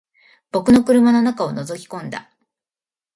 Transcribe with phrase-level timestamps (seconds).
[0.51, 2.31] 僕も車の中を覗き込んだ